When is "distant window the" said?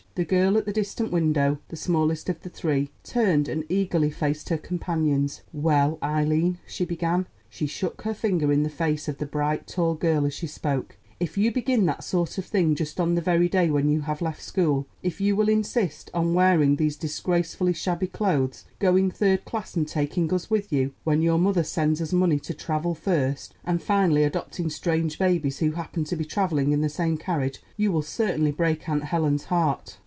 0.73-1.77